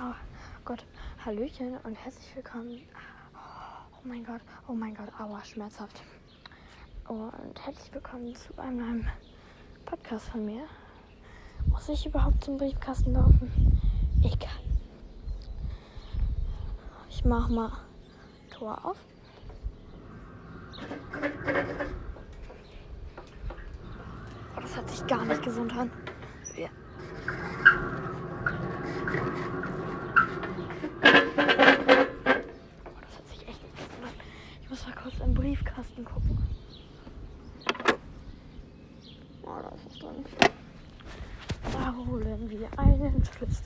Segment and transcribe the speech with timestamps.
[0.00, 0.14] Oh
[0.64, 0.84] Gott,
[1.24, 2.82] Hallöchen und herzlich willkommen.
[3.34, 6.02] Oh mein Gott, oh mein Gott, aua, schmerzhaft.
[7.08, 7.32] Und
[7.64, 9.08] herzlich willkommen zu einem
[9.86, 10.62] Podcast von mir.
[11.66, 13.50] Muss ich überhaupt zum Briefkasten laufen?
[14.22, 14.50] Egal.
[17.10, 17.72] Ich mach mal
[18.50, 18.98] Tor auf.
[24.56, 25.90] Oh, das hat sich gar nicht gesund an.
[26.56, 26.68] Ja.
[32.84, 34.10] Oh, das hat sich echt nicht gesund an.
[34.62, 35.20] Ich muss mal kurz
[35.78, 36.38] Briefkasten gucken.
[39.44, 40.24] Oh, da ist es drin.
[41.72, 43.64] Da holen wir einen Schlüssel.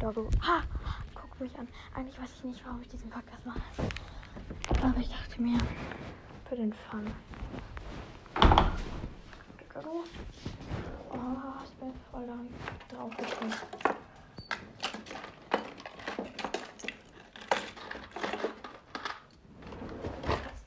[0.00, 0.28] Doggo.
[0.42, 0.62] Ha!
[1.14, 1.68] Guck mich an.
[1.94, 3.60] Eigentlich weiß ich nicht, warum ich diesen Podcast mache.
[4.82, 5.58] Aber ich dachte mir,
[6.48, 7.06] für den Fun.
[9.84, 10.02] Oh,
[11.64, 12.48] ich bin voll lang
[12.88, 13.54] draufgekommen.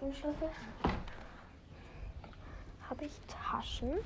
[0.02, 0.50] Kastenschlüssel.
[2.90, 4.00] Habe ich Taschen?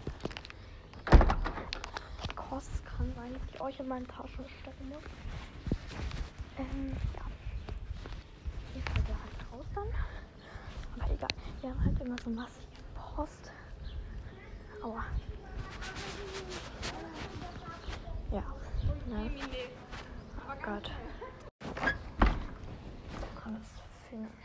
[2.35, 5.03] Kostet kann sein, dass ich euch in meine Tasche stecken muss.
[6.57, 7.21] Ähm, ja.
[8.73, 9.87] Hier fällt er halt raus dann.
[10.99, 11.29] Aber egal.
[11.61, 13.51] Wir haben halt immer so massiv Post.
[14.83, 15.05] Aua.
[18.31, 18.43] Ja.
[19.07, 19.31] Ne?
[20.47, 20.91] Oh Gott.
[23.45, 23.67] Alles
[24.09, 24.44] finished.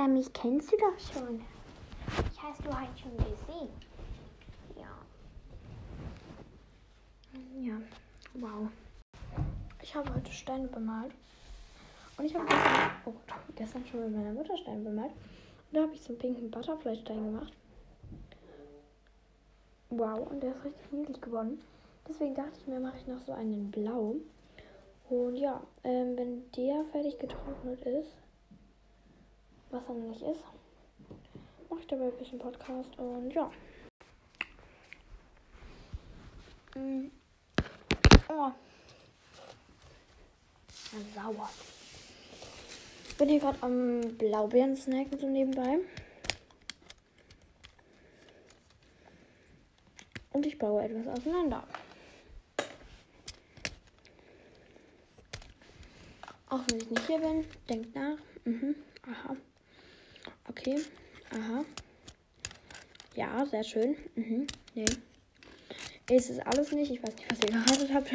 [0.00, 1.44] Ja, mich kennst du doch schon.
[2.32, 3.68] Ich hast du halt schon gesehen.
[4.74, 4.88] Ja.
[7.60, 7.74] Ja,
[8.32, 8.70] wow.
[9.82, 11.12] Ich habe heute Steine bemalt.
[12.16, 15.10] Und ich habe gestern, oh Gott, gestern schon mit meiner Mutter Steine bemalt.
[15.10, 17.52] Und da habe ich so einen pinken Butterfly-Stein gemacht.
[19.90, 21.60] Wow, und der ist richtig niedlich geworden.
[22.08, 24.14] Deswegen dachte ich mir, mache ich noch so einen in Blau.
[25.10, 28.16] Und ja, ähm, wenn der fertig getrocknet ist,
[29.70, 30.42] was er nicht ist,
[31.68, 33.50] mache ich dabei ein bisschen Podcast und ja.
[36.74, 37.10] Mm.
[38.28, 38.50] Oh.
[41.14, 41.50] Sauer.
[43.08, 45.78] Ich bin hier gerade am Blaubeeren snacken so nebenbei.
[50.32, 51.62] Und ich baue etwas auseinander.
[56.48, 58.18] Auch wenn ich nicht hier bin, denkt nach.
[58.44, 58.74] Mhm.
[59.02, 59.36] Aha.
[60.60, 60.76] Okay.
[61.30, 61.64] Aha.
[63.14, 63.96] Ja, sehr schön.
[64.14, 64.46] Mhm.
[64.74, 64.84] Nee.
[66.10, 66.90] Ist es alles nicht.
[66.90, 68.12] Ich weiß nicht, was ihr geratet habt.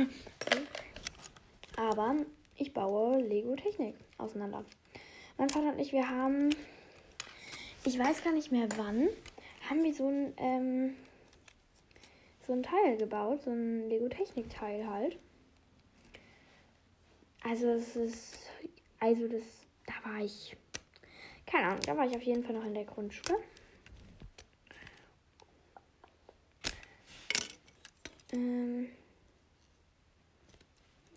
[1.75, 2.17] Aber
[2.55, 4.63] ich baue Lego Technik auseinander.
[5.39, 6.51] Mein Vater und ich, wir haben,
[7.83, 9.09] ich weiß gar nicht mehr wann,
[9.67, 10.93] haben wir so ein, ähm,
[12.45, 15.17] so ein Teil gebaut, so ein Lego Technik Teil halt.
[17.43, 18.37] Also es ist,
[18.99, 19.41] also das,
[19.87, 20.55] da war ich,
[21.45, 23.39] keine Ahnung, da war ich auf jeden Fall noch in der Grundschule.
[28.33, 28.89] Ähm,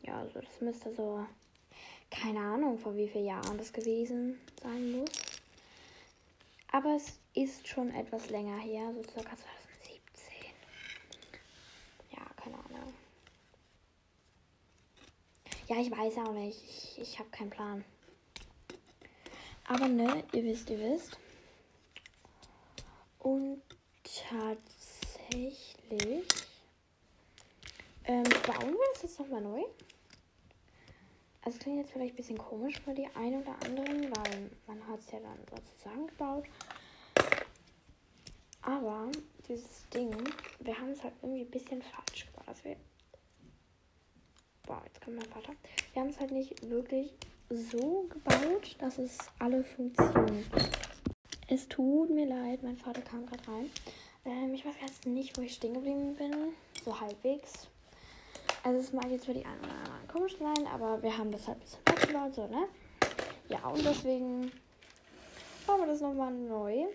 [0.03, 1.27] ja, also das müsste so,
[2.11, 5.11] keine Ahnung, vor wie vielen Jahren das gewesen sein muss.
[6.71, 10.35] Aber es ist schon etwas länger her, so circa 2017.
[12.13, 12.95] Ja, keine Ahnung.
[15.67, 16.63] Ja, ich weiß auch nicht.
[16.63, 17.85] Ich, ich habe keinen Plan.
[19.69, 21.19] Aber ne, ihr wisst, ihr wisst.
[23.19, 23.61] Und
[24.31, 25.77] tatsächlich
[28.05, 29.63] ähm, bauen wir es jetzt nochmal neu.
[31.43, 35.01] Also klingt jetzt vielleicht ein bisschen komisch für die einen oder anderen, weil man hat
[35.01, 36.45] es ja dann sozusagen gebaut.
[38.63, 39.11] Aber
[39.49, 40.15] dieses Ding,
[40.61, 42.49] wir haben es halt irgendwie ein bisschen falsch gebaut.
[42.49, 42.77] Also wir
[44.69, 45.55] Boah, jetzt kommt mein Vater.
[45.95, 47.15] Wir haben es halt nicht wirklich
[47.51, 50.45] so gebaut, dass es alle Funktionen.
[51.49, 53.71] Es tut mir leid, mein Vater kam gerade rein.
[54.25, 56.33] Ähm, ich weiß jetzt nicht, wo ich stehen geblieben bin.
[56.85, 57.69] So halbwegs.
[58.63, 61.47] Also es mag jetzt für die einen oder anderen komisch sein, aber wir haben das
[61.47, 62.69] halt ein bisschen falsch gebaut, so, ne?
[63.49, 64.53] Ja, und deswegen
[65.67, 66.87] bauen wir das nochmal neu.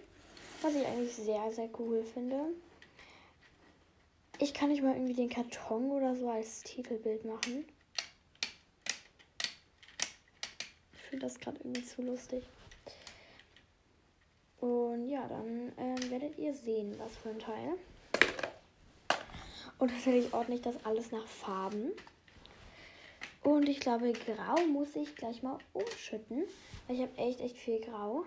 [0.61, 2.39] Was ich eigentlich sehr, sehr cool finde.
[4.39, 7.65] Ich kann nicht mal irgendwie den Karton oder so als Titelbild machen.
[10.95, 12.43] Ich finde das gerade irgendwie zu lustig.
[14.59, 17.73] Und ja, dann ähm, werdet ihr sehen, was für ein Teil.
[19.77, 21.91] Und natürlich ordne ich das alles nach Farben.
[23.43, 26.45] Und ich glaube, grau muss ich gleich mal umschütten.
[26.87, 28.23] Weil ich habe echt, echt viel grau.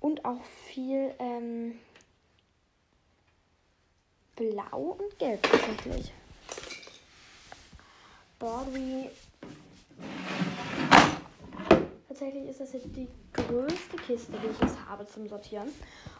[0.00, 1.78] Und auch viel ähm,
[4.36, 6.14] blau und gelb tatsächlich.
[8.44, 9.08] Bordry.
[12.08, 15.68] Tatsächlich ist das jetzt die größte Kiste, die ich jetzt habe zum Sortieren.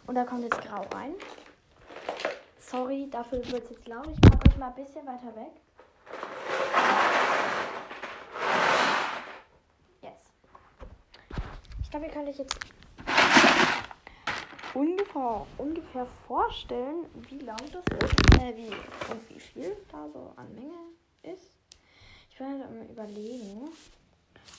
[0.07, 1.13] Und da kommt jetzt grau rein.
[2.57, 4.07] Sorry, dafür wird es jetzt laut.
[4.07, 5.51] Ich packe euch mal ein bisschen weiter weg.
[10.01, 10.31] Jetzt.
[11.83, 12.57] Ich glaube, ihr könnt euch jetzt
[14.73, 18.41] ungefähr, ungefähr vorstellen, wie laut das ist.
[18.41, 18.69] Äh, wie,
[19.11, 20.73] und wie viel da so an Menge
[21.21, 21.54] ist.
[22.35, 23.69] Ich werde mal überlegen,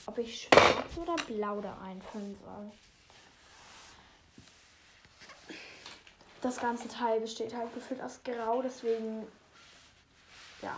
[0.07, 2.71] ob ich schwarz oder blau da einfüllen soll.
[6.41, 9.27] das ganze Teil besteht halt gefühlt aus Grau, deswegen
[10.61, 10.77] ja.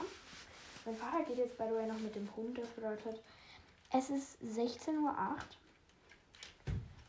[0.85, 3.21] Mein Vater geht jetzt by the way noch mit dem Hund, das bedeutet,
[3.91, 5.15] es ist 16.08 Uhr.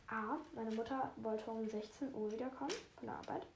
[0.09, 3.47] A, meine Mutter wollte um 16 Uhr wiederkommen von der Arbeit.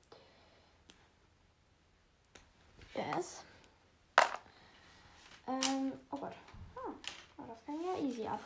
[2.94, 3.44] Yes.
[5.46, 6.32] Ähm, oh Gott.
[6.76, 8.40] Ah, das ging ja easy ab.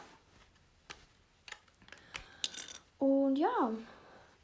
[2.98, 3.70] Und ja,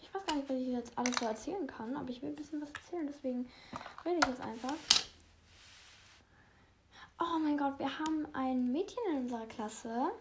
[0.01, 2.37] ich weiß gar nicht, was ich jetzt alles so erzählen kann, aber ich will ein
[2.37, 3.51] bisschen was erzählen, deswegen
[4.05, 4.75] rede ich jetzt einfach.
[7.19, 10.13] Oh mein Gott, wir haben ein Mädchen in unserer Klasse.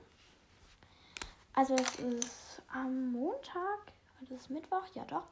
[1.53, 3.91] Also es ist am Montag,
[4.21, 5.27] das ist Mittwoch, ja doch,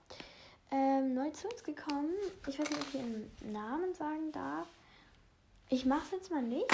[0.70, 2.14] ähm, neu zu uns gekommen.
[2.48, 4.68] Ich weiß nicht, ob ich ihren Namen sagen darf.
[5.74, 6.70] Ich mache es jetzt mal nicht.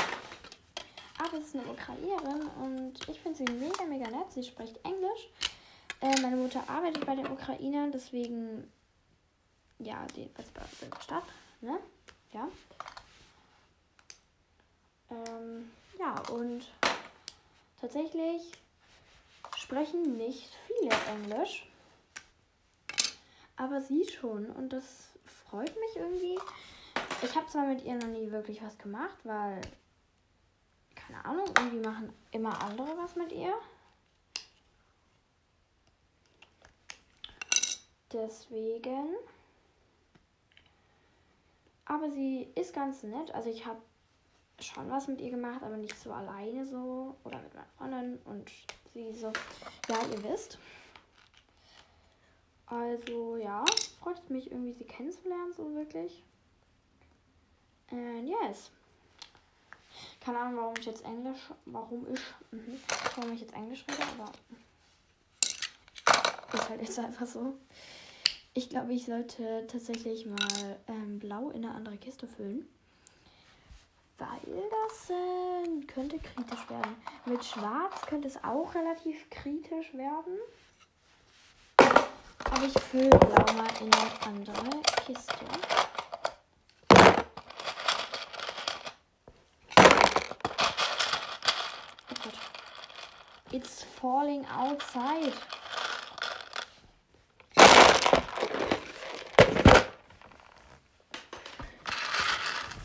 [1.20, 4.32] Aber es ist eine Ukrainerin und ich finde sie mega, mega nett.
[4.32, 5.30] Sie spricht Englisch.
[6.02, 8.72] Äh, meine Mutter arbeitet bei den Ukrainern, deswegen,
[9.78, 11.24] ja, die ist bei der Stadt,
[11.62, 11.80] ne?
[12.34, 12.48] Ja.
[15.12, 16.68] Ähm, ja, und
[17.80, 18.52] tatsächlich
[19.58, 21.68] sprechen nicht viele Englisch,
[23.56, 25.10] aber sie schon und das
[25.50, 26.40] freut mich irgendwie.
[27.22, 29.62] Ich habe zwar mit ihr noch nie wirklich was gemacht, weil,
[30.96, 33.54] keine Ahnung, irgendwie machen immer andere was mit ihr.
[38.14, 39.16] Deswegen.
[41.86, 43.34] Aber sie ist ganz nett.
[43.34, 43.82] Also ich habe
[44.60, 47.16] schon was mit ihr gemacht, aber nicht so alleine so.
[47.24, 48.52] Oder mit meiner Freundin und
[48.94, 49.32] sie so.
[49.90, 50.58] Ja, ihr wisst.
[52.68, 53.64] Also ja,
[54.00, 56.24] freut mich irgendwie, sie kennenzulernen, so wirklich.
[57.92, 58.72] And yes.
[60.20, 62.20] Keine Ahnung, warum ich jetzt Englisch, warum ich,
[62.52, 62.80] mhm,
[63.16, 64.32] warum ich jetzt Englisch rede, aber
[66.54, 67.54] ist halt jetzt einfach so.
[68.54, 72.68] Ich glaube, ich sollte tatsächlich mal ähm, blau in eine andere Kiste füllen.
[74.18, 76.96] Weil das äh, könnte kritisch werden.
[77.26, 80.40] Mit schwarz könnte es auch relativ kritisch werden.
[81.78, 85.36] Aber ich fülle blau mal in eine andere Kiste.
[92.10, 92.34] Oh Gott.
[93.50, 95.34] It's falling outside.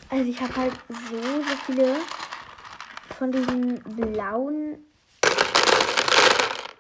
[0.09, 1.97] Also ich habe halt so, so viele
[3.19, 4.87] von diesen blauen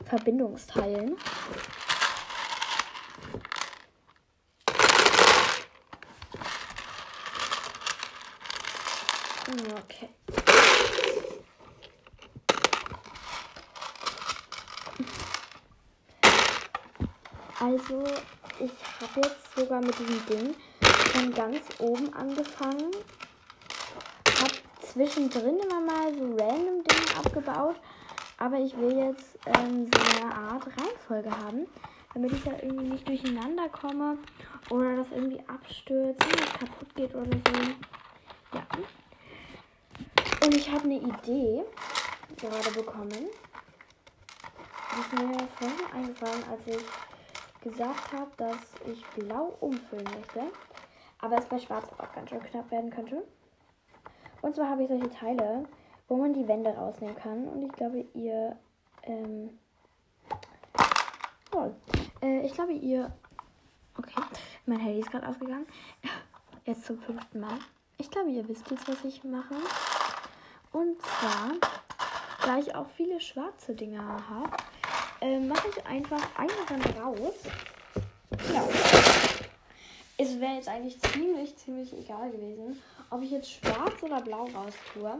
[0.04, 1.16] Verbindungsteilen.
[9.84, 10.08] Okay.
[17.62, 18.02] Also,
[18.58, 20.54] ich habe jetzt sogar mit diesem Ding
[21.12, 22.90] von ganz oben angefangen
[24.92, 27.76] zwischendrin immer mal so random Dinge abgebaut.
[28.38, 31.66] Aber ich will jetzt ähm, so eine Art Reihenfolge haben,
[32.12, 34.18] damit ich da irgendwie nicht durcheinander komme
[34.70, 37.62] oder das irgendwie abstürzt es kaputt geht oder so.
[38.52, 38.66] Ja.
[40.44, 41.62] Und ich habe eine Idee
[42.36, 43.28] gerade bekommen.
[44.94, 46.82] Die ist mir vorhin eingefallen, als ich
[47.62, 50.42] gesagt habe, dass ich blau umfüllen möchte.
[51.20, 53.22] Aber es bei schwarz auch ganz schön knapp werden könnte.
[54.42, 55.64] Und zwar habe ich solche Teile,
[56.08, 57.46] wo man die Wände rausnehmen kann.
[57.48, 58.56] Und ich glaube, ihr.
[59.04, 59.58] Ähm,
[61.54, 61.70] oh,
[62.20, 63.12] äh, ich glaube, ihr.
[63.96, 64.20] Okay,
[64.66, 65.66] mein Handy ist gerade ausgegangen.
[66.64, 67.58] Jetzt zum fünften Mal.
[67.98, 69.54] Ich glaube, ihr wisst jetzt, was ich mache.
[70.72, 71.52] Und zwar,
[72.44, 74.56] da ich auch viele schwarze Dinger habe,
[75.22, 77.34] äh, mache ich einfach eine dann raus.
[78.52, 78.66] Ja.
[80.18, 84.74] es wäre jetzt eigentlich ziemlich, ziemlich egal gewesen, ob ich jetzt schwarz oder blau raus
[84.92, 85.12] tue.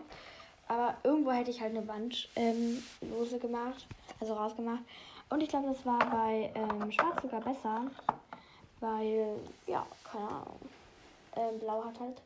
[0.67, 2.83] Aber irgendwo hätte ich halt eine Wand ähm,
[3.41, 3.87] gemacht,
[4.21, 4.83] also rausgemacht.
[5.31, 7.87] Und ich glaube, das war bei ähm, schwarz sogar besser,
[8.81, 10.61] weil, ja, keine Ahnung.
[11.37, 12.21] Ähm, blau hat halt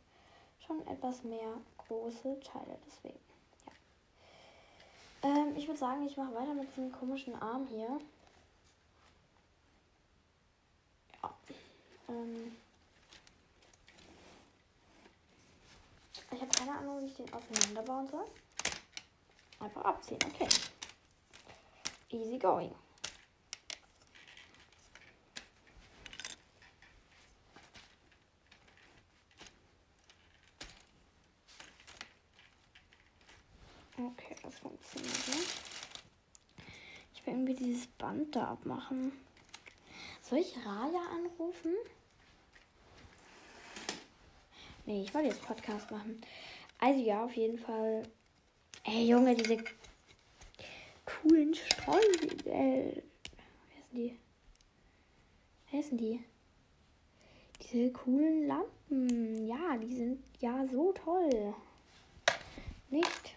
[0.66, 1.52] schon etwas mehr
[1.88, 3.25] große Teile, deswegen.
[5.26, 7.98] Ähm, ich würde sagen, ich mache weiter mit diesem komischen Arm hier.
[11.20, 11.34] Ja.
[12.08, 12.56] Ähm,
[16.30, 18.26] ich habe keine Ahnung, wie ich den auseinanderbauen soll.
[19.58, 20.48] Einfach abziehen, okay.
[22.10, 22.72] Easy going.
[33.98, 35.48] Okay, das funktioniert.
[37.14, 39.12] Ich will irgendwie dieses Band da abmachen.
[40.22, 41.74] Soll ich Raya anrufen?
[44.84, 46.20] Nee, ich wollte jetzt Podcast machen.
[46.78, 48.02] Also ja, auf jeden Fall.
[48.84, 49.64] Ey, Junge, diese
[51.04, 51.98] coolen Streu...
[52.44, 54.18] Äh, wer sind die?
[55.70, 56.24] Wer sind die?
[57.62, 59.46] Diese coolen Lampen.
[59.48, 61.54] Ja, die sind ja so toll.
[62.90, 63.34] Nicht?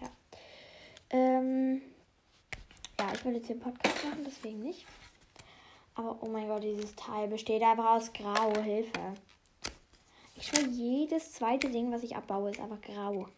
[0.00, 0.10] Ja.
[1.10, 1.82] Ähm,
[2.98, 4.86] ja, ich will jetzt den Podcast machen, deswegen nicht.
[5.94, 8.52] Aber oh mein Gott, dieses Teil besteht einfach aus Grau.
[8.62, 9.14] Hilfe.
[10.36, 13.28] Ich schwöre, jedes zweite Ding, was ich abbaue, ist einfach grau.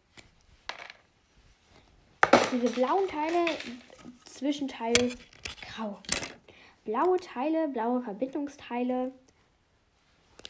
[2.52, 3.46] Diese blauen Teile,
[4.24, 5.16] Zwischenteil
[5.62, 5.98] grau.
[6.84, 9.12] Blaue Teile, blaue Verbindungsteile.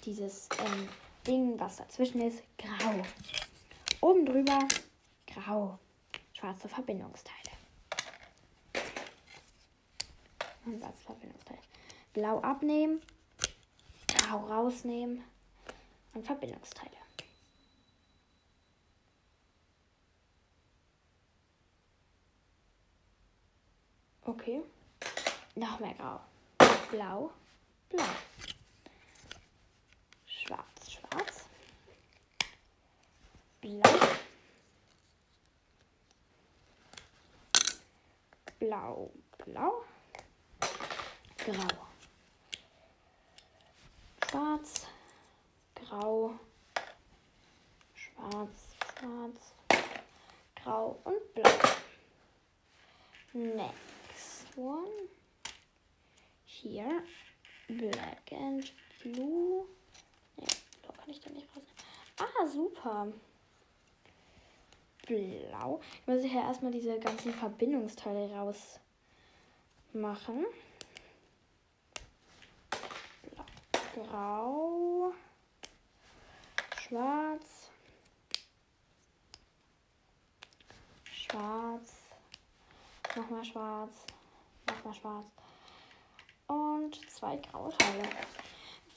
[0.05, 0.88] Dieses ähm,
[1.26, 3.02] Ding, was dazwischen ist, grau.
[4.00, 4.59] Oben drüber
[5.26, 5.79] grau.
[6.43, 7.53] Schwarze Verbindungsteile.
[10.65, 11.61] Schwarze Verbindungsteile.
[12.13, 13.01] Blau abnehmen,
[14.09, 15.23] grau rausnehmen
[16.15, 16.97] und Verbindungsteile.
[24.23, 24.65] Okay.
[25.55, 26.21] Noch mehr grau.
[26.91, 27.31] Blau,
[27.89, 28.05] blau.
[30.27, 31.45] Schwarz, schwarz.
[33.61, 34.22] Blau.
[38.62, 39.11] Blau,
[39.45, 39.83] blau.
[41.37, 41.87] Grau.
[44.25, 44.87] Schwarz,
[45.75, 46.38] grau,
[47.92, 49.54] schwarz, schwarz,
[50.54, 51.50] grau und blau.
[53.33, 55.09] Next one.
[56.45, 57.02] Hier.
[57.66, 59.66] Black and blue.
[60.37, 60.47] Ne,
[60.83, 61.75] blau kann ich da nicht rausnehmen.
[62.16, 63.12] Ah, super.
[65.12, 65.81] Blau.
[66.00, 70.47] Ich muss hier erstmal diese ganzen Verbindungsteile rausmachen.
[73.92, 74.04] Blau.
[74.07, 75.12] Grau.
[76.78, 77.69] Schwarz.
[81.12, 81.92] Schwarz.
[83.14, 83.92] Nochmal schwarz.
[84.66, 85.26] Nochmal schwarz.
[86.47, 88.09] Und zwei graue Teile.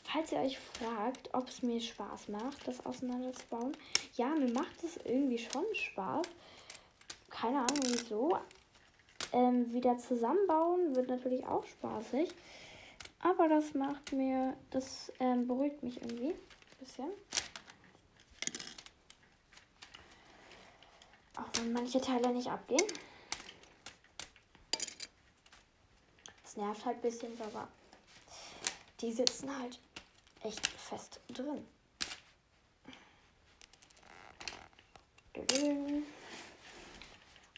[0.03, 3.75] Falls ihr euch fragt, ob es mir Spaß macht, das auseinanderzubauen.
[4.15, 6.25] Ja, mir macht es irgendwie schon Spaß.
[7.29, 8.37] Keine Ahnung wieso.
[9.33, 12.29] Ähm, wieder zusammenbauen wird natürlich auch spaßig.
[13.19, 17.09] Aber das macht mir, das ähm, beruhigt mich irgendwie ein bisschen.
[21.35, 22.87] Auch wenn manche Teile nicht abgehen.
[26.43, 27.67] Das nervt halt ein bisschen, aber
[29.01, 29.77] die sitzen halt
[30.41, 31.67] echt fest drin.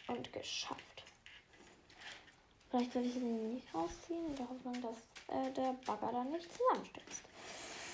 [0.07, 1.03] Und geschafft.
[2.69, 4.97] Vielleicht soll ich sie nicht rausziehen in der Hoffnung, dass
[5.35, 7.23] äh, der Bagger dann nicht zusammenstürzt.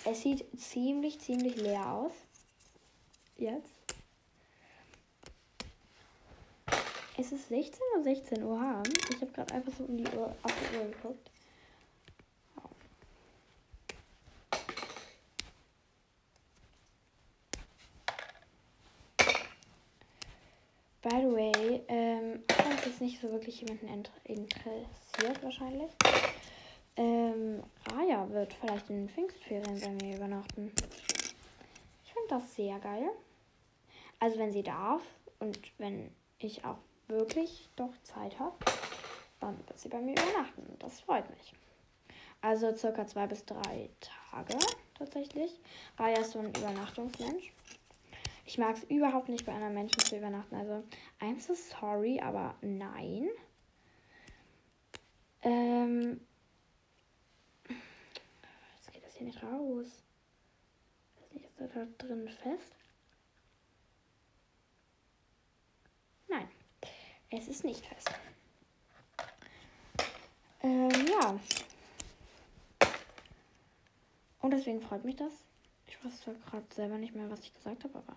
[0.05, 2.11] Es sieht ziemlich, ziemlich leer aus.
[3.37, 3.69] Jetzt.
[7.17, 8.83] Es ist 16 oder 16 Uhr.
[9.09, 11.29] Ich habe gerade einfach so um die Uhr auf die Uhr geguckt.
[21.13, 25.91] By the way, ähm, das ist nicht so wirklich jemanden interessiert wahrscheinlich.
[26.95, 30.71] Ähm, Raya wird vielleicht in den Pfingstferien bei mir übernachten.
[32.03, 33.11] Ich finde das sehr geil.
[34.19, 35.03] Also wenn sie darf
[35.37, 38.57] und wenn ich auch wirklich doch Zeit habe,
[39.39, 40.65] dann wird sie bei mir übernachten.
[40.79, 41.53] Das freut mich.
[42.41, 43.87] Also circa zwei bis drei
[44.31, 44.57] Tage
[44.97, 45.59] tatsächlich.
[45.95, 47.53] Raya ist so ein Übernachtungsmensch.
[48.45, 50.55] Ich mag es überhaupt nicht, bei anderen Menschen zu übernachten.
[50.55, 50.83] Also,
[51.21, 53.29] I'm so sorry, aber nein.
[55.41, 56.19] Ähm.
[57.69, 60.03] Jetzt geht das hier nicht raus.
[61.33, 62.75] Ist er da drin fest?
[66.27, 66.47] Nein,
[67.29, 68.09] es ist nicht fest.
[70.61, 71.39] Ähm, ja.
[74.41, 75.31] Und deswegen freut mich das.
[75.87, 78.15] Ich weiß zwar gerade selber nicht mehr, was ich gesagt habe, aber.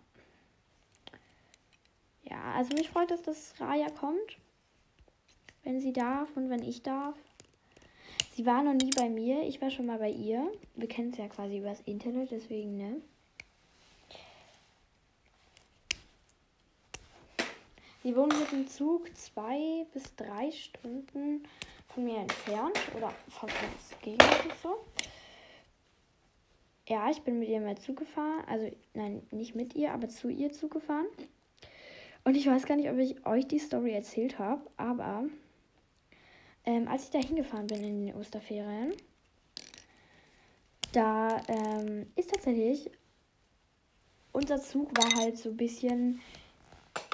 [2.29, 4.39] Ja, also mich freut es, dass Raya kommt.
[5.63, 7.17] Wenn sie darf und wenn ich darf.
[8.35, 9.43] Sie war noch nie bei mir.
[9.43, 10.53] Ich war schon mal bei ihr.
[10.75, 13.01] Wir kennen es ja quasi übers Internet, deswegen, ne?
[18.03, 21.43] Sie wohnen mit dem Zug zwei bis drei Stunden
[21.89, 22.79] von mir entfernt.
[22.97, 24.85] Oder fast gegenseitig so.
[26.89, 28.45] Ja, ich bin mit ihr mal Zug gefahren.
[28.47, 31.07] Also, nein, nicht mit ihr, aber zu ihr Zug gefahren.
[32.27, 35.27] Und ich weiß gar nicht, ob ich euch die Story erzählt habe, aber
[36.65, 38.93] ähm, als ich da hingefahren bin in den Osterferien,
[40.91, 42.91] da ähm, ist tatsächlich
[44.33, 46.21] unser Zug war halt so ein bisschen,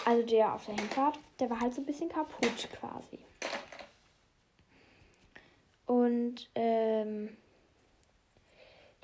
[0.06, 3.18] also der auf der Hinfahrt, der war halt so ein bisschen kaputt quasi.
[5.84, 7.36] Und ähm,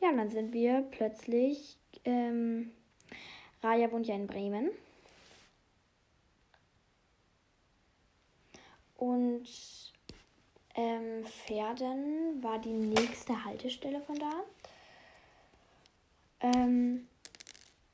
[0.01, 2.71] ja, und dann sind wir plötzlich, ähm,
[3.63, 4.71] Raja wohnt ja in Bremen.
[8.99, 9.47] Und
[10.75, 14.33] ähm, Pferden war die nächste Haltestelle von da.
[16.41, 17.09] Ähm,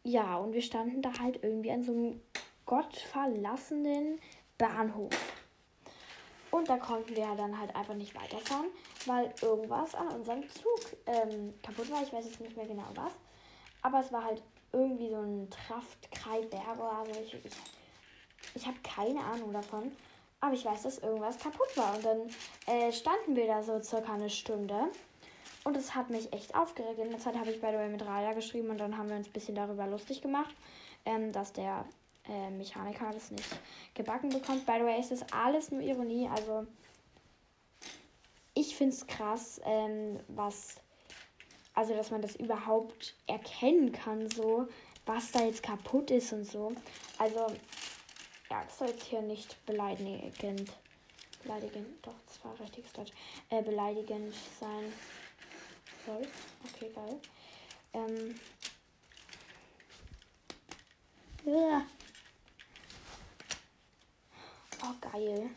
[0.02, 2.20] ja, und wir standen da halt irgendwie an so einem
[2.66, 4.18] gottverlassenen
[4.58, 5.12] Bahnhof.
[6.50, 8.66] Und da konnten wir dann halt einfach nicht weiterfahren,
[9.06, 12.02] weil irgendwas an unserem Zug ähm, kaputt war.
[12.02, 13.12] Ich weiß jetzt nicht mehr genau was.
[13.82, 14.42] Aber es war halt
[14.72, 16.92] irgendwie so ein Traft, Kreiberger.
[16.98, 17.52] Also ich, ich,
[18.54, 19.92] ich habe keine Ahnung davon.
[20.44, 21.96] Aber ich weiß, dass irgendwas kaputt war.
[21.96, 22.18] Und dann
[22.66, 24.90] äh, standen wir da so circa eine Stunde.
[25.64, 26.98] Und es hat mich echt aufgeregt.
[26.98, 29.26] In der Zeit habe ich bei der mit Raya geschrieben und dann haben wir uns
[29.26, 30.54] ein bisschen darüber lustig gemacht,
[31.06, 31.86] ähm, dass der
[32.28, 33.48] äh, Mechaniker das nicht
[33.94, 34.66] gebacken bekommt.
[34.66, 36.28] By the way, ist das alles nur Ironie.
[36.28, 36.66] Also,
[38.52, 40.76] ich finde es krass, ähm, was.
[41.72, 44.68] Also, dass man das überhaupt erkennen kann, so,
[45.06, 46.72] was da jetzt kaputt ist und so.
[47.16, 47.46] Also,
[48.62, 50.72] das soll jetzt hier nicht beleidigend.
[51.42, 53.12] Beleidigend, doch, das war richtiges Deutsch.
[53.50, 54.92] Äh, beleidigend sein
[56.06, 56.26] soll.
[56.64, 57.20] Okay, geil.
[57.92, 58.40] Ähm.
[61.44, 61.86] Ja.
[64.82, 65.50] Oh, geil.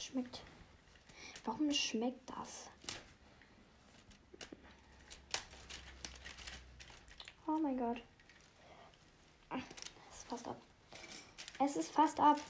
[0.00, 0.40] Schmeckt.
[1.44, 2.70] Warum schmeckt das?
[7.46, 8.02] Oh mein Gott.
[10.10, 10.60] Ist fast ab.
[11.58, 12.40] Es ist fast ab.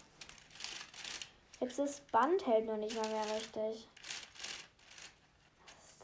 [1.61, 3.89] Jetzt das Band hält noch nicht mal mehr richtig.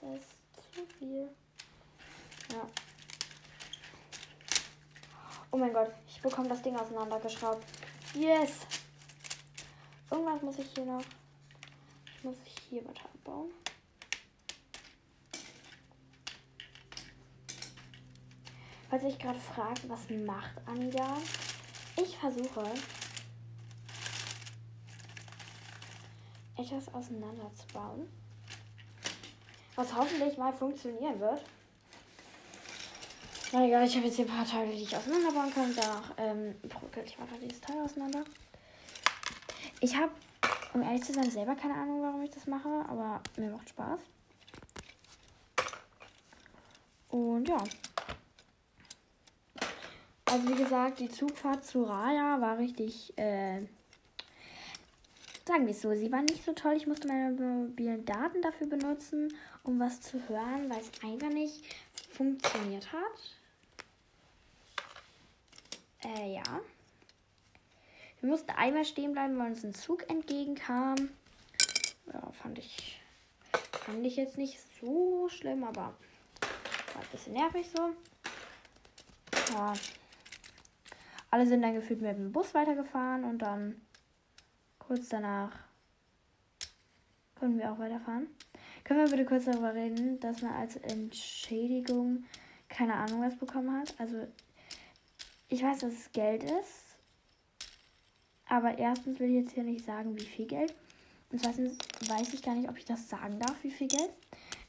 [0.01, 1.29] Das ist zu viel.
[2.53, 2.67] Ja.
[5.51, 7.65] Oh mein Gott, ich bekomme das Ding auseinandergeschraubt.
[8.15, 8.61] Yes!
[10.11, 11.05] Irgendwas muss ich hier noch.
[12.07, 12.37] Ich muss
[12.69, 13.51] hier was abbauen.
[18.89, 21.17] Falls ich gerade fragt, was macht Anida?
[22.03, 22.65] Ich versuche
[26.57, 28.09] etwas auseinanderzubauen,
[29.77, 31.43] was hoffentlich mal funktionieren wird.
[33.53, 35.75] Na egal, ich habe jetzt hier ein paar Teile, die ich auseinanderbauen kann.
[35.75, 38.25] Danach ähm, bröckelt ich weiter dieses Teil auseinander.
[39.81, 40.13] Ich habe,
[40.73, 44.01] um ehrlich zu sein, selber keine Ahnung, warum ich das mache, aber mir macht Spaß.
[47.11, 47.63] Und ja.
[50.31, 53.63] Also wie gesagt, die Zugfahrt zu Raya war richtig, äh,
[55.45, 56.75] sagen wir es so, sie war nicht so toll.
[56.77, 61.65] Ich musste meine mobilen Daten dafür benutzen, um was zu hören, weil es einfach nicht
[62.13, 63.37] funktioniert hat.
[66.05, 66.61] Äh, ja.
[68.21, 71.11] Wir mussten einmal stehen bleiben, weil uns ein Zug entgegenkam.
[72.07, 73.01] Ja, fand ich,
[73.85, 75.95] fand ich jetzt nicht so schlimm, aber
[76.41, 77.91] war ein bisschen nervig so.
[79.55, 79.73] Ja.
[81.31, 83.81] Alle sind dann gefühlt mit dem Bus weitergefahren und dann
[84.79, 85.53] kurz danach
[87.37, 88.27] können wir auch weiterfahren.
[88.85, 92.25] Können wir bitte kurz darüber reden, dass man als Entschädigung
[92.69, 93.95] keine Ahnung was bekommen hat?
[93.99, 94.27] Also
[95.49, 96.97] ich weiß, dass es Geld ist.
[98.47, 100.75] Aber erstens will ich jetzt hier nicht sagen, wie viel Geld.
[101.31, 104.11] Und zweitens weiß ich gar nicht, ob ich das sagen darf, wie viel Geld.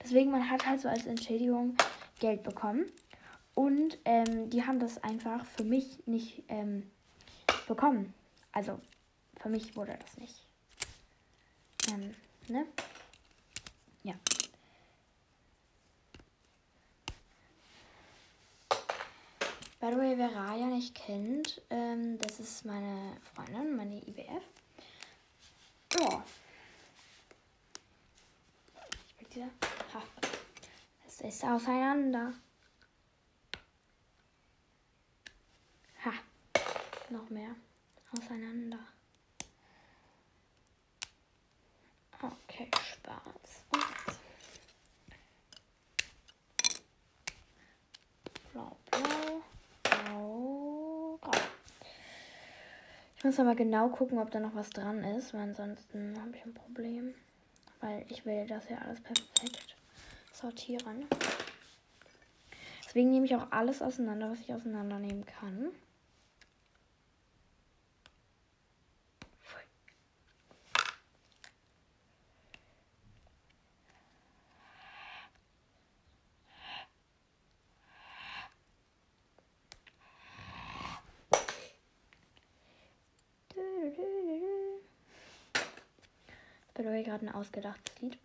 [0.04, 1.76] Deswegen, man hat halt so als Entschädigung
[2.20, 2.86] Geld bekommen.
[3.54, 6.90] Und ähm, die haben das einfach für mich nicht ähm,
[7.68, 8.14] bekommen.
[8.52, 8.80] Also,
[9.38, 10.46] für mich wurde das nicht.
[11.90, 12.16] Ähm,
[12.48, 12.66] ne?
[14.04, 14.14] Ja.
[19.80, 24.44] By the way, wer Raya nicht kennt, ähm, das ist meine Freundin, meine IBF.
[26.00, 26.24] Ja.
[29.08, 29.46] Ich bin dieser.
[29.94, 30.04] Ha.
[31.04, 32.34] Das ist auseinander.
[36.04, 36.12] Ha.
[37.10, 37.56] Noch mehr.
[38.18, 38.80] Auseinander.
[42.22, 43.64] Okay, schwarz.
[48.24, 49.42] Und blau, blau,
[49.84, 51.32] blau, grau.
[53.18, 56.44] Ich muss aber genau gucken, ob da noch was dran ist, weil ansonsten habe ich
[56.44, 57.14] ein Problem.
[57.80, 59.76] Weil ich will das ja alles perfekt
[60.34, 61.06] sortieren.
[62.86, 65.72] Deswegen nehme ich auch alles auseinander, was ich auseinandernehmen kann.
[86.82, 88.18] Das war gerade ein ausgedachtes Lied.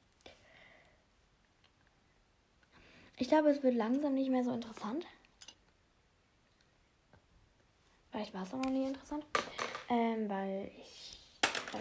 [3.19, 5.05] Ich glaube, es wird langsam nicht mehr so interessant.
[8.11, 9.27] Vielleicht war es auch noch nie interessant.
[9.91, 11.19] Ähm, weil ich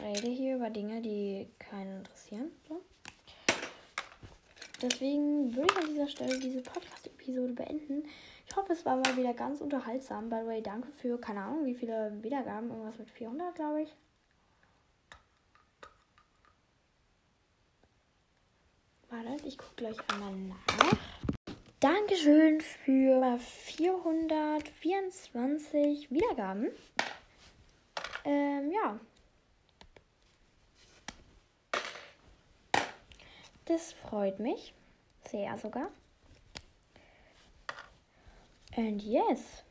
[0.04, 2.52] rede hier über Dinge, die keinen interessieren.
[2.68, 2.82] So.
[4.82, 8.04] Deswegen würde ich an dieser Stelle diese Podcast-Episode beenden.
[8.50, 10.30] Ich hoffe, es war mal wieder ganz unterhaltsam.
[10.30, 12.70] By the way, danke für, keine Ahnung, wie viele Wiedergaben.
[12.70, 13.96] Irgendwas mit 400, glaube ich.
[19.26, 20.56] Warte, ich gucke gleich einmal nach.
[21.80, 26.70] Dankeschön für 424 Wiedergaben.
[28.24, 29.00] Ähm, ja.
[33.66, 34.76] Das freut mich.
[35.24, 35.90] Sehr sogar.
[38.78, 39.65] And yes.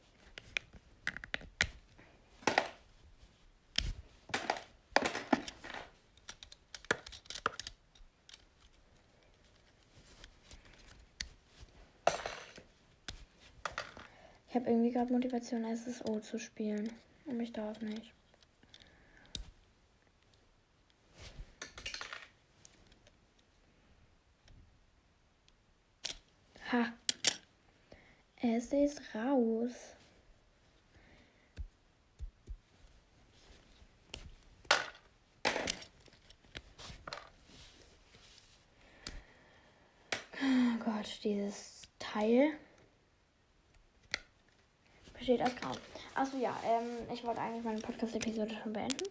[14.65, 16.91] Habe irgendwie gerade Motivation, SSO zu spielen.
[17.27, 18.15] Und ich darf nicht.
[26.73, 26.95] Ha.
[28.41, 29.73] Es ist raus.
[40.43, 42.53] Oh Gott, dieses Teil
[45.25, 45.73] besteht aus Grau.
[46.15, 49.07] Achso, ja, ähm, ich wollte eigentlich meine Podcast-Episode schon beenden.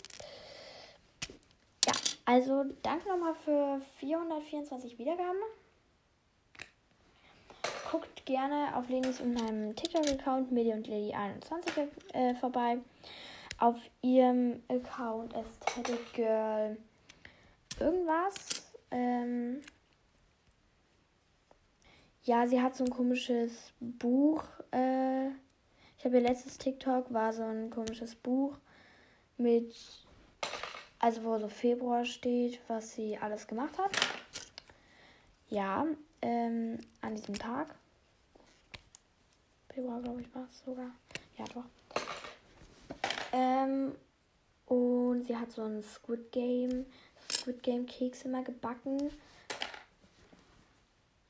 [1.86, 1.94] Ja,
[2.26, 5.42] also danke nochmal für 424 Wiedergaben.
[7.90, 12.78] Guckt gerne auf Lenis und meinem TikTok-Account Medi und Lady21 äh, vorbei.
[13.58, 16.78] Auf ihrem Account Aesthetic Girl
[17.80, 18.72] irgendwas.
[18.92, 19.62] Ähm,
[22.22, 24.44] ja, sie hat so ein komisches Buch.
[24.70, 25.32] Äh,
[26.04, 28.58] ich habe ihr letztes TikTok war so ein komisches Buch
[29.38, 29.74] mit,
[31.00, 33.92] also wo so Februar steht, was sie alles gemacht hat.
[35.48, 35.88] Ja,
[36.22, 37.74] ähm, an diesem Tag.
[39.70, 40.92] Februar, glaube ich, war es sogar.
[41.38, 41.64] Ja, doch.
[43.32, 43.96] Ähm,
[44.66, 46.86] und sie hat so ein Squid Game,
[47.32, 49.10] Squid Game Keks immer gebacken.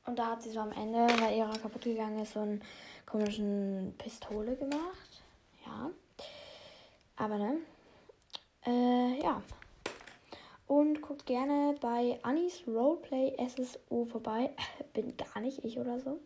[0.04, 2.60] Und da hat sie so am Ende, weil ihrer kaputt gegangen ist, so einen
[3.06, 5.22] komischen Pistole gemacht.
[5.66, 5.90] Ja.
[7.16, 7.58] Aber ne?
[8.66, 9.42] Äh, ja.
[10.66, 14.50] Und guckt gerne bei Anis Roleplay SSO vorbei.
[14.94, 16.20] Bin gar nicht ich oder so.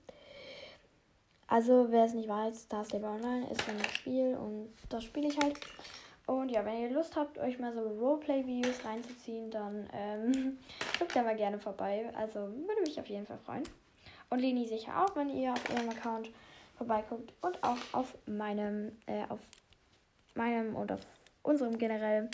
[1.51, 5.39] Also, wer es nicht weiß, Star Stable Online ist ein Spiel und das spiele ich
[5.39, 5.59] halt.
[6.27, 10.59] Und ja, wenn ihr Lust habt, euch mal so Roleplay-Videos reinzuziehen, dann ähm,
[10.99, 12.13] guckt da mal gerne vorbei.
[12.15, 13.63] Also würde mich auf jeden Fall freuen.
[14.29, 16.29] Und Leni sicher auch, wenn ihr auf ihrem Account
[16.79, 17.35] vorbeiguckt.
[17.43, 19.41] Und auch auf meinem, äh, auf
[20.35, 21.01] meinem und auf
[21.43, 22.31] unserem generell,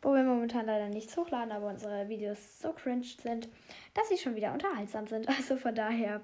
[0.00, 3.48] wo wir momentan leider nichts hochladen, aber unsere Videos so cringe sind,
[3.94, 5.28] dass sie schon wieder unterhaltsam sind.
[5.36, 6.20] Also von daher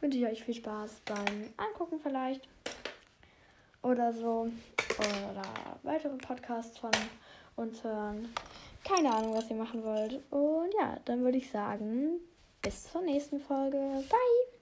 [0.00, 2.48] wünsche ich euch viel Spaß beim Angucken vielleicht.
[3.82, 4.50] Oder so.
[4.98, 5.42] Oder
[5.82, 6.90] weitere Podcasts von
[7.56, 8.32] uns hören.
[8.84, 10.20] Keine Ahnung, was ihr machen wollt.
[10.30, 12.20] Und ja, dann würde ich sagen,
[12.62, 13.78] bis zur nächsten Folge.
[14.08, 14.55] Bye!